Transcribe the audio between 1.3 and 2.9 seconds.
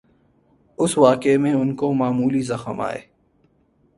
میں ان کو معمولی زخم